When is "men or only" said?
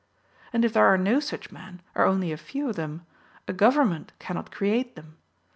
1.51-2.31